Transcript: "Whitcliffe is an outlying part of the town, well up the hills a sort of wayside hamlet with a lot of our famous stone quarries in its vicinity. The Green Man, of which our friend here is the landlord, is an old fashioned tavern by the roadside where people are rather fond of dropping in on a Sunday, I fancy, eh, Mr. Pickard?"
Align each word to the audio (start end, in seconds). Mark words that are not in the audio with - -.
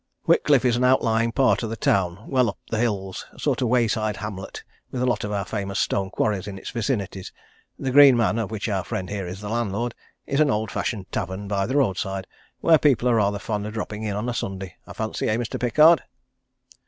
"Whitcliffe 0.23 0.65
is 0.65 0.75
an 0.77 0.83
outlying 0.83 1.31
part 1.31 1.61
of 1.61 1.69
the 1.69 1.75
town, 1.75 2.25
well 2.27 2.49
up 2.49 2.57
the 2.71 2.79
hills 2.79 3.27
a 3.33 3.39
sort 3.39 3.61
of 3.61 3.67
wayside 3.67 4.17
hamlet 4.17 4.63
with 4.89 4.99
a 4.99 5.05
lot 5.05 5.23
of 5.23 5.31
our 5.31 5.45
famous 5.45 5.77
stone 5.79 6.09
quarries 6.09 6.47
in 6.47 6.57
its 6.57 6.71
vicinity. 6.71 7.23
The 7.77 7.91
Green 7.91 8.17
Man, 8.17 8.39
of 8.39 8.49
which 8.49 8.67
our 8.67 8.83
friend 8.83 9.11
here 9.11 9.27
is 9.27 9.41
the 9.41 9.49
landlord, 9.51 9.93
is 10.25 10.39
an 10.39 10.49
old 10.49 10.71
fashioned 10.71 11.11
tavern 11.11 11.47
by 11.47 11.67
the 11.67 11.77
roadside 11.77 12.25
where 12.61 12.79
people 12.79 13.07
are 13.09 13.15
rather 13.17 13.37
fond 13.37 13.67
of 13.67 13.73
dropping 13.73 14.01
in 14.01 14.15
on 14.15 14.27
a 14.27 14.33
Sunday, 14.33 14.75
I 14.87 14.93
fancy, 14.93 15.29
eh, 15.29 15.35
Mr. 15.37 15.59
Pickard?" 15.59 16.01